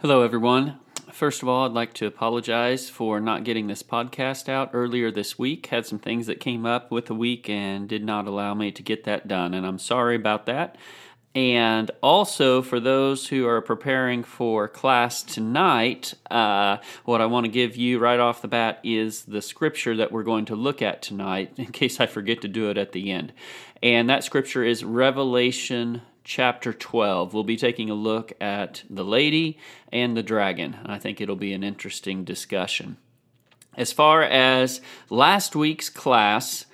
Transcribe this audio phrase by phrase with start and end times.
[0.00, 0.78] Hello, everyone.
[1.10, 5.40] First of all, I'd like to apologize for not getting this podcast out earlier this
[5.40, 5.66] week.
[5.66, 8.82] Had some things that came up with the week and did not allow me to
[8.84, 10.76] get that done, and I'm sorry about that.
[11.34, 17.50] And also, for those who are preparing for class tonight, uh, what I want to
[17.50, 21.02] give you right off the bat is the scripture that we're going to look at
[21.02, 23.32] tonight, in case I forget to do it at the end.
[23.82, 27.32] And that scripture is Revelation chapter 12.
[27.32, 29.58] We'll be taking a look at the lady
[29.90, 30.76] and the dragon.
[30.84, 32.98] I think it'll be an interesting discussion.
[33.76, 36.66] As far as last week's class,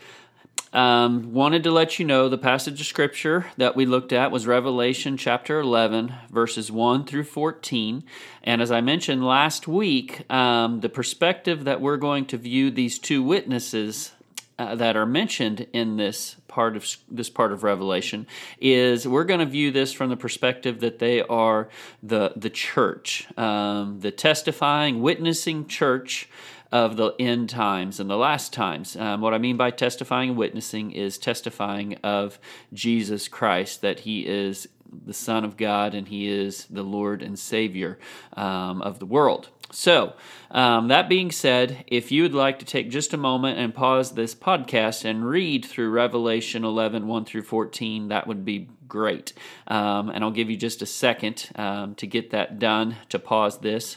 [0.73, 4.45] um, wanted to let you know the passage of scripture that we looked at was
[4.45, 8.03] Revelation chapter 11, verses 1 through 14.
[8.43, 12.99] And as I mentioned last week, um, the perspective that we're going to view these
[12.99, 14.11] two witnesses
[14.59, 18.27] uh, that are mentioned in this part of this part of Revelation
[18.61, 21.69] is we're going to view this from the perspective that they are
[22.03, 26.29] the the church, um, the testifying, witnessing church
[26.71, 28.97] of the end times and the last times.
[28.97, 32.39] Um, what I mean by testifying and witnessing is testifying of
[32.73, 34.67] Jesus Christ, that He is
[35.07, 37.99] the Son of God and He is the Lord and Savior
[38.35, 39.51] um, of the world.
[39.75, 40.15] So,
[40.53, 44.13] um, that being said, if you would like to take just a moment and pause
[44.13, 49.33] this podcast and read through Revelation 11 1 through 14, that would be great.
[49.67, 53.59] Um, and I'll give you just a second um, to get that done, to pause
[53.59, 53.97] this.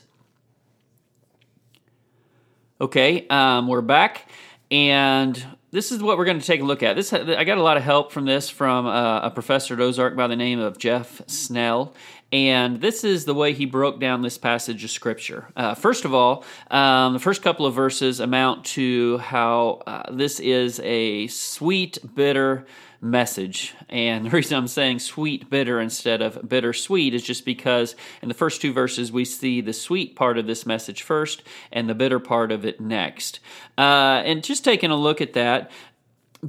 [2.82, 4.28] Okay, um, we're back.
[4.72, 6.96] And this is what we're going to take a look at.
[6.96, 10.16] This I got a lot of help from this from uh, a professor at Ozark
[10.16, 11.94] by the name of Jeff Snell,
[12.32, 15.48] and this is the way he broke down this passage of Scripture.
[15.56, 20.40] Uh, first of all, um, the first couple of verses amount to how uh, this
[20.40, 22.66] is a sweet, bitter
[23.02, 23.76] message.
[23.90, 28.28] And the reason I'm saying sweet, bitter instead of bitter, sweet is just because in
[28.28, 31.96] the first two verses we see the sweet part of this message first and the
[31.96, 33.40] bitter part of it next.
[33.78, 35.57] Uh, and just taking a look at that,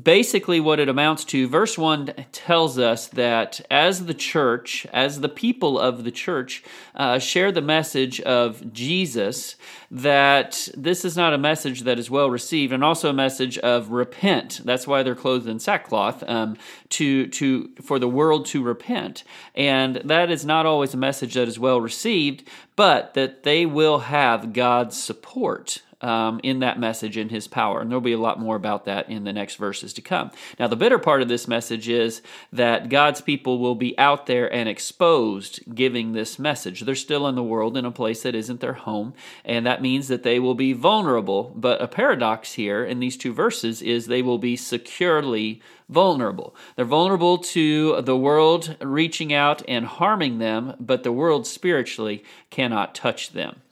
[0.02, 5.28] basically what it amounts to verse 1 tells us that as the church as the
[5.30, 6.62] people of the church
[6.94, 9.56] uh, share the message of jesus
[9.90, 13.90] that this is not a message that is well received and also a message of
[13.90, 14.60] repent.
[14.64, 16.56] That's why they're clothed in sackcloth um,
[16.90, 19.24] to to for the world to repent.
[19.54, 22.44] And that is not always a message that is well received
[22.76, 27.80] but that they will have god's support um, in that message in his power.
[27.80, 30.30] And there'll be a lot more about that in the next verses to come.
[30.58, 32.22] Now, the bitter part of this message is
[32.52, 36.80] that God's people will be out there and exposed giving this message.
[36.80, 39.14] They're still in the world in a place that isn't their home,
[39.44, 41.52] and that means that they will be vulnerable.
[41.56, 46.54] But a paradox here in these two verses is they will be securely vulnerable.
[46.76, 52.94] They're vulnerable to the world reaching out and harming them, but the world spiritually cannot
[52.94, 53.62] touch them.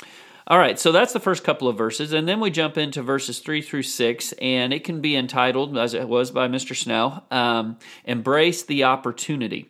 [0.48, 3.40] All right, so that's the first couple of verses, and then we jump into verses
[3.40, 6.76] three through six, and it can be entitled, as it was by Mr.
[6.76, 9.68] Snow, um, Embrace the Opportunity.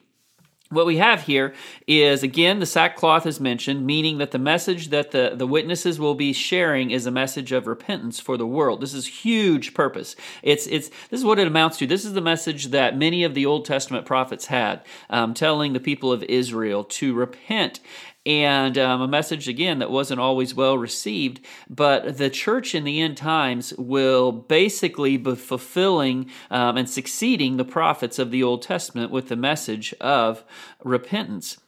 [0.69, 1.55] What we have here
[1.87, 6.17] is again the sackcloth is mentioned, meaning that the message that the, the witnesses will
[6.17, 8.81] be sharing is a message of repentance for the world.
[8.81, 10.17] This is huge purpose.
[10.43, 11.87] It's it's this is what it amounts to.
[11.87, 15.79] This is the message that many of the Old Testament prophets had, um, telling the
[15.79, 17.79] people of Israel to repent
[18.27, 21.41] and um, a message again that wasn't always well received.
[21.71, 27.65] But the church in the end times will basically be fulfilling um, and succeeding the
[27.65, 30.45] prophets of the Old Testament with the message of
[30.83, 31.59] repentance.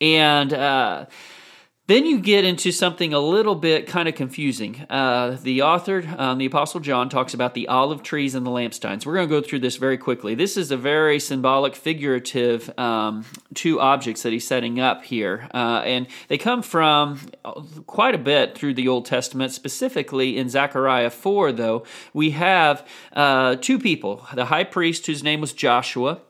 [0.00, 1.06] And uh,
[1.88, 4.84] then you get into something a little bit kind of confusing.
[4.90, 9.06] Uh, the author, um, the Apostle John, talks about the olive trees and the lampstands.
[9.06, 10.34] We're going to go through this very quickly.
[10.34, 15.48] This is a very symbolic, figurative um, two objects that he's setting up here.
[15.54, 17.20] Uh, and they come from
[17.86, 21.84] quite a bit through the Old Testament, specifically in Zechariah 4, though.
[22.12, 26.20] We have uh, two people the high priest, whose name was Joshua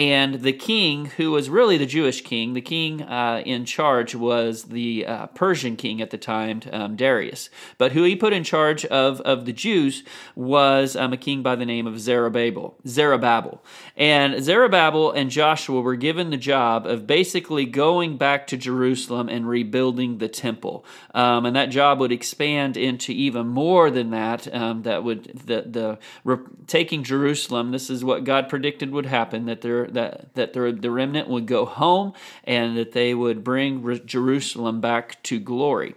[0.00, 4.62] and the king, who was really the Jewish king, the king uh, in charge was
[4.62, 7.50] the uh, Persian king at the time, um, Darius.
[7.76, 10.02] But who he put in charge of, of the Jews
[10.34, 12.78] was um, a king by the name of Zerubbabel.
[12.86, 13.62] Zerubbabel.
[13.94, 19.46] And Zerubbabel and Joshua were given the job of basically going back to Jerusalem and
[19.46, 20.82] rebuilding the temple.
[21.14, 24.48] Um, and that job would expand into even more than that.
[24.54, 29.44] Um, that would, the, the re- taking Jerusalem, this is what God predicted would happen,
[29.44, 32.12] that there that that the, the remnant would go home
[32.44, 35.94] and that they would bring Jerusalem back to glory.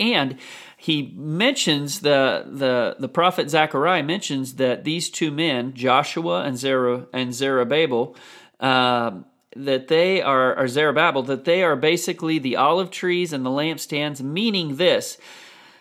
[0.00, 0.38] And
[0.76, 7.06] he mentions the the the prophet Zechariah mentions that these two men, Joshua and Zerah
[7.12, 8.14] and Zerubbabel,
[8.60, 9.12] uh,
[9.56, 14.20] that they are, or Zerubbabel, that they are basically the olive trees and the lampstands,
[14.20, 15.18] meaning this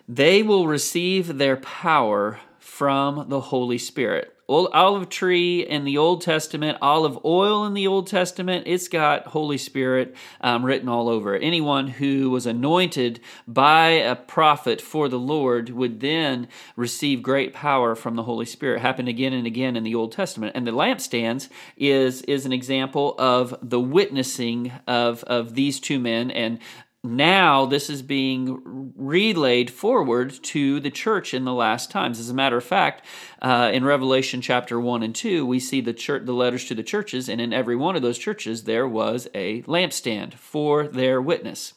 [0.07, 6.77] they will receive their power from the Holy Spirit olive tree in the Old Testament,
[6.81, 8.63] olive oil in the Old Testament.
[8.65, 11.44] It's got Holy Spirit um, written all over it.
[11.44, 17.95] Anyone who was anointed by a prophet for the Lord would then receive great power
[17.95, 18.81] from the Holy Spirit.
[18.81, 20.53] Happened again and again in the Old Testament.
[20.55, 26.31] And the lampstands is is an example of the witnessing of of these two men
[26.31, 26.59] and
[27.03, 32.19] now this is being relayed forward to the church in the last times.
[32.19, 33.05] As a matter of fact,
[33.41, 36.83] uh, in Revelation chapter one and two, we see the church, the letters to the
[36.83, 41.73] churches, and in every one of those churches there was a lampstand for their witness.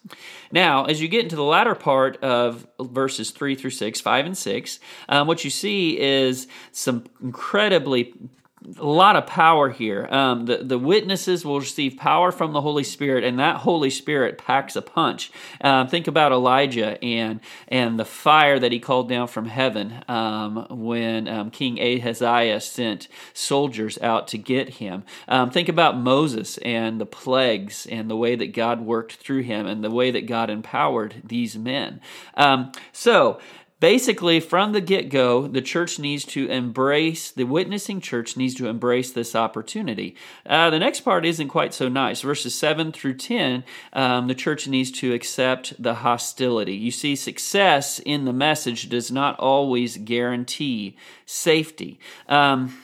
[0.51, 4.37] Now, as you get into the latter part of verses three through six, five and
[4.37, 8.15] six, um, what you see is some incredibly
[8.79, 10.07] a lot of power here.
[10.11, 14.37] Um, the, the witnesses will receive power from the Holy Spirit, and that Holy Spirit
[14.39, 15.33] packs a punch.
[15.63, 20.67] Um, think about Elijah and and the fire that he called down from heaven um,
[20.71, 25.05] when um, King Ahaziah sent soldiers out to get him.
[25.27, 29.67] Um, think about Moses and the plagues and the way that God worked through him
[29.67, 32.01] and the way that God empowered these men.
[32.37, 33.41] Um, so
[33.81, 39.11] basically from the get-go the church needs to embrace the witnessing church needs to embrace
[39.11, 40.15] this opportunity.
[40.47, 42.21] Uh, the next part isn't quite so nice.
[42.21, 46.75] Verses 7 through 10 um, the church needs to accept the hostility.
[46.75, 51.99] You see success in the message does not always guarantee safety.
[52.29, 52.79] Um,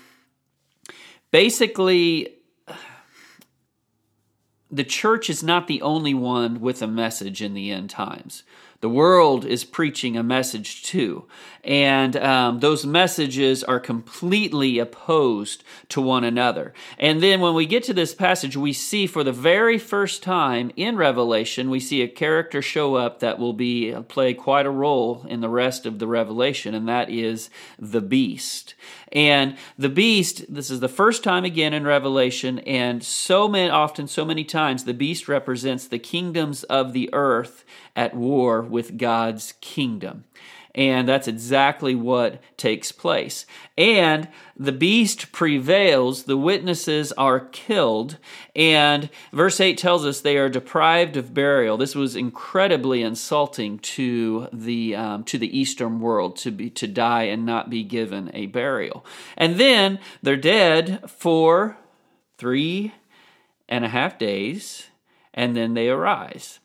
[1.30, 2.32] basically
[4.70, 8.42] the church is not the only one with a message in the end times
[8.80, 11.26] the world is preaching a message too.
[11.64, 16.72] And um, those messages are completely opposed to one another.
[16.96, 20.70] And then when we get to this passage, we see for the very first time
[20.76, 25.26] in Revelation, we see a character show up that will be play quite a role
[25.28, 28.74] in the rest of the Revelation, and that is the beast.
[29.10, 34.06] And the beast, this is the first time again in Revelation, and so many often,
[34.06, 37.64] so many times, the beast represents the kingdoms of the earth
[37.96, 40.24] at war with God's kingdom.
[40.76, 43.46] And that's exactly what takes place.
[43.78, 44.28] And
[44.58, 48.18] the beast prevails, the witnesses are killed,
[48.54, 51.78] and verse 8 tells us they are deprived of burial.
[51.78, 57.22] This was incredibly insulting to the, um, to the Eastern world to, be, to die
[57.22, 59.02] and not be given a burial.
[59.34, 61.78] And then they're dead for
[62.36, 62.92] three
[63.66, 64.88] and a half days,
[65.32, 66.60] and then they arise.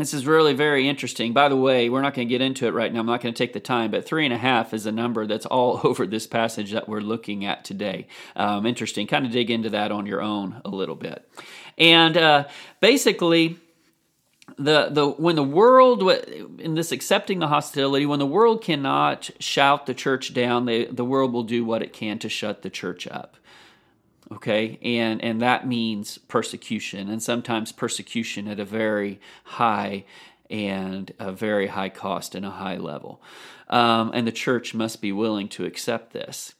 [0.00, 1.34] This is really very interesting.
[1.34, 3.00] By the way, we're not going to get into it right now.
[3.00, 5.26] I'm not going to take the time, but three and a half is a number
[5.26, 8.08] that's all over this passage that we're looking at today.
[8.34, 9.06] Um, interesting.
[9.06, 11.30] Kind of dig into that on your own a little bit.
[11.76, 12.48] And uh,
[12.80, 13.58] basically,
[14.58, 16.02] the the when the world
[16.58, 21.04] in this accepting the hostility when the world cannot shout the church down they, the
[21.04, 23.36] world will do what it can to shut the church up
[24.32, 24.78] okay?
[24.82, 30.04] And and that means persecution and sometimes persecution at a very high
[30.48, 33.22] and a very high cost and a high level.
[33.68, 36.54] Um, and the church must be willing to accept this.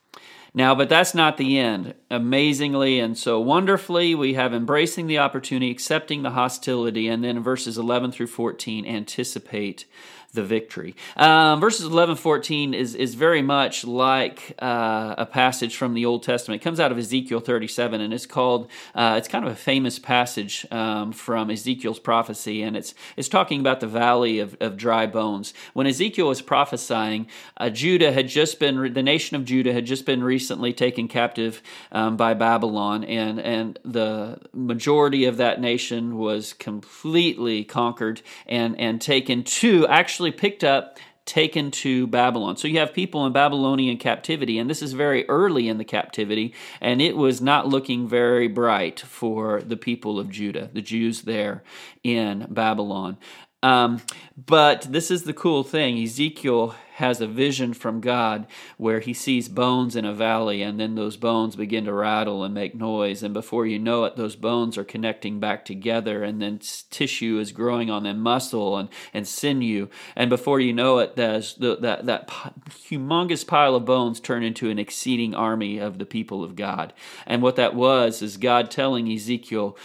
[0.53, 1.95] Now, but that's not the end.
[2.11, 7.79] Amazingly and so wonderfully, we have embracing the opportunity, accepting the hostility, and then verses
[7.79, 9.87] 11 through 14, anticipate
[10.33, 10.95] the victory.
[11.17, 16.23] Um, verses 11 14 is, is very much like uh, a passage from the Old
[16.23, 16.61] Testament.
[16.61, 19.99] It comes out of Ezekiel 37, and it's called, uh, it's kind of a famous
[19.99, 25.07] passage um, from Ezekiel's prophecy, and it's, it's talking about the valley of, of dry
[25.07, 25.53] bones.
[25.73, 30.07] When Ezekiel was prophesying, uh, Judah had just been, the nation of Judah had just
[30.07, 31.61] been recently taken captive
[31.91, 39.01] um, by Babylon, and, and the majority of that nation was completely conquered and, and
[39.01, 42.59] taken to actually actually picked up taken to Babylon.
[42.59, 46.53] So you have people in Babylonian captivity, and this is very early in the captivity,
[46.79, 51.63] and it was not looking very bright for the people of Judah, the Jews there
[52.05, 53.17] in Babylon.
[53.63, 54.03] Um,
[54.37, 59.49] but this is the cool thing Ezekiel has a vision from God where he sees
[59.49, 63.23] bones in a valley, and then those bones begin to rattle and make noise.
[63.23, 67.53] And before you know it, those bones are connecting back together, and then tissue is
[67.53, 69.89] growing on them, muscle and, and sinew.
[70.15, 74.79] And before you know it, the, that, that humongous pile of bones turn into an
[74.79, 76.93] exceeding army of the people of God.
[77.27, 79.77] And what that was is God telling Ezekiel,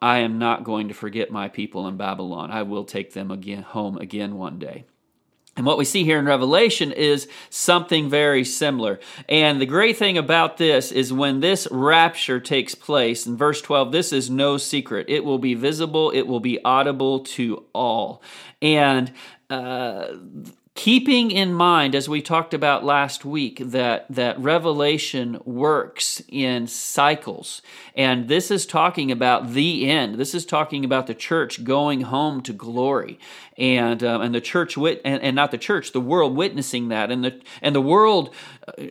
[0.00, 2.50] I am not going to forget my people in Babylon.
[2.50, 4.84] I will take them again home again one day.
[5.56, 9.00] And what we see here in Revelation is something very similar.
[9.28, 13.92] And the great thing about this is when this rapture takes place, in verse 12,
[13.92, 15.06] this is no secret.
[15.08, 18.22] It will be visible, it will be audible to all.
[18.62, 19.12] And
[19.50, 20.14] uh,
[20.74, 27.60] keeping in mind as we talked about last week that that revelation works in cycles.
[27.94, 30.14] And this is talking about the end.
[30.14, 33.18] This is talking about the church going home to glory.
[33.58, 37.10] And um, and the church wit and, and not the church the world witnessing that.
[37.10, 38.32] And the and the world
[38.66, 38.84] uh,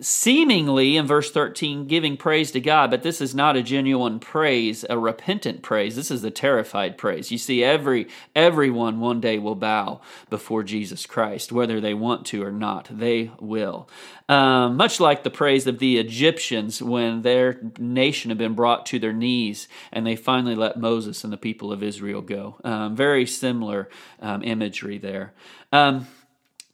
[0.00, 4.84] seemingly in verse 13 giving praise to God, but this is not a genuine praise,
[4.88, 5.96] a repentant praise.
[5.96, 7.30] This is a terrified praise.
[7.30, 12.42] You see every everyone one day will bow before Jesus Christ, whether they want to
[12.42, 12.88] or not.
[12.90, 13.88] They will.
[14.28, 18.98] Um, much like the praise of the Egyptians when their nation had been brought to
[18.98, 22.56] their knees and they finally let Moses and the people of Israel go.
[22.64, 23.88] Um, very similar
[24.20, 25.32] um, imagery there.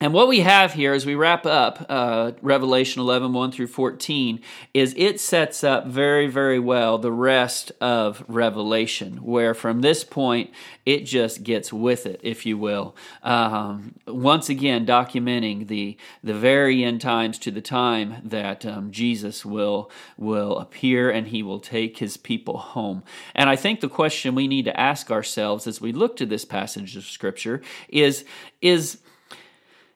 [0.03, 4.41] And what we have here as we wrap up uh, Revelation 11, 1 through 14,
[4.75, 10.51] is it sets up very, very well the rest of Revelation, where from this point
[10.85, 12.97] it just gets with it, if you will.
[13.23, 19.45] Um, once again, documenting the, the very end times to the time that um, Jesus
[19.45, 23.05] will, will appear and he will take his people home.
[23.37, 26.45] And I think the question we need to ask ourselves as we look to this
[26.45, 28.25] passage of Scripture is,
[28.61, 28.99] is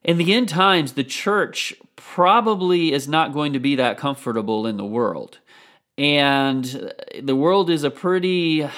[0.06, 4.76] in the end times, the church probably is not going to be that comfortable in
[4.76, 5.38] the world.
[5.98, 8.68] And the world is a pretty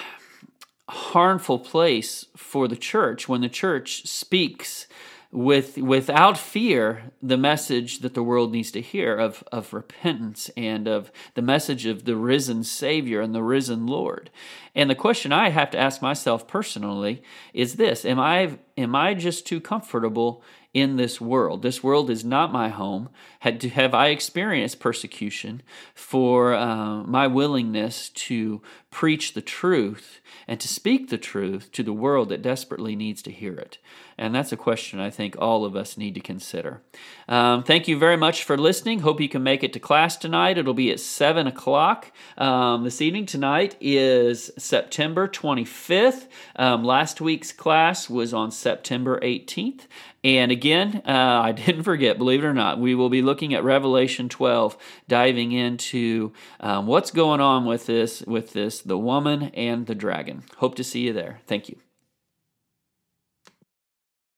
[0.88, 4.87] harmful place for the church when the church speaks
[5.30, 10.88] with without fear the message that the world needs to hear of, of repentance and
[10.88, 14.30] of the message of the risen Savior and the risen Lord.
[14.75, 19.12] And the question I have to ask myself personally is this Am I am I
[19.12, 20.42] just too comfortable
[20.80, 21.62] in this world.
[21.62, 23.08] This world is not my home.
[23.40, 25.62] Had to, have I experienced persecution
[25.94, 31.92] for uh, my willingness to preach the truth and to speak the truth to the
[31.92, 33.78] world that desperately needs to hear it?
[34.16, 36.82] And that's a question I think all of us need to consider.
[37.28, 39.00] Um, thank you very much for listening.
[39.00, 40.58] Hope you can make it to class tonight.
[40.58, 43.26] It'll be at 7 o'clock um, this evening.
[43.26, 46.26] Tonight is September 25th.
[46.56, 49.82] Um, last week's class was on September 18th.
[50.25, 53.65] And again, uh, I didn't forget, believe it or not, we will be looking at
[53.65, 59.87] Revelation 12, diving into um, what's going on with this, with this, the woman and
[59.87, 60.45] the dragon.
[60.57, 61.41] Hope to see you there.
[61.47, 61.77] Thank you.